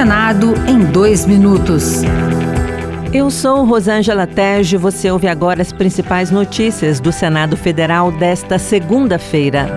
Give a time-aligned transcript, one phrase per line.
[0.00, 2.00] Senado em dois minutos.
[3.12, 4.78] Eu sou Rosângela Tege.
[4.78, 9.68] Você ouve agora as principais notícias do Senado Federal desta segunda-feira.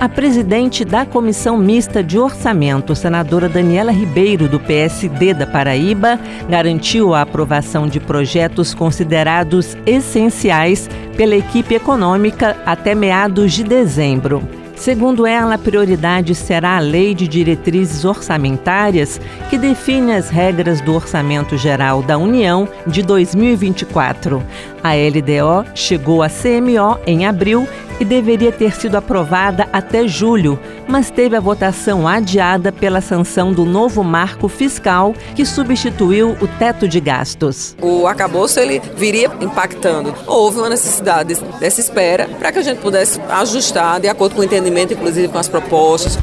[0.00, 6.16] A presidente da Comissão Mista de Orçamento, senadora Daniela Ribeiro, do PSD da Paraíba,
[6.48, 14.63] garantiu a aprovação de projetos considerados essenciais pela equipe econômica até meados de dezembro.
[14.76, 20.94] Segundo ela, a prioridade será a Lei de Diretrizes Orçamentárias, que define as regras do
[20.94, 24.42] Orçamento Geral da União de 2024.
[24.82, 27.66] A LDO chegou à CMO em abril
[28.00, 30.58] e deveria ter sido aprovada até julho,
[30.88, 36.88] mas teve a votação adiada pela sanção do novo marco fiscal que substituiu o teto
[36.88, 37.76] de gastos.
[37.80, 40.14] O arcabouço ele viria impactando.
[40.26, 44.44] Houve uma necessidade dessa espera para que a gente pudesse ajustar de acordo com o
[44.44, 46.18] entendimento, inclusive com as propostas.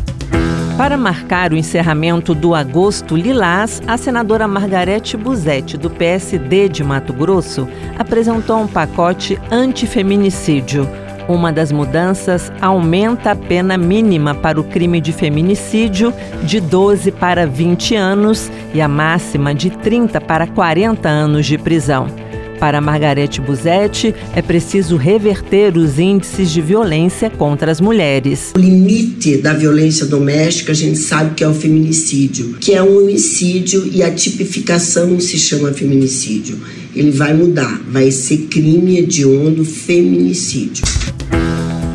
[0.77, 7.13] Para marcar o encerramento do agosto lilás, a senadora Margarete Buzetti, do PSD de Mato
[7.13, 7.67] Grosso,
[7.99, 10.89] apresentou um pacote antifeminicídio.
[11.27, 16.13] Uma das mudanças aumenta a pena mínima para o crime de feminicídio
[16.43, 22.07] de 12 para 20 anos e a máxima de 30 para 40 anos de prisão.
[22.59, 28.51] Para Margarete Buzetti, é preciso reverter os índices de violência contra as mulheres.
[28.55, 32.99] O limite da violência doméstica a gente sabe que é o feminicídio, que é um
[32.99, 36.59] homicídio e a tipificação se chama feminicídio.
[36.95, 40.83] Ele vai mudar, vai ser crime hediondo feminicídio.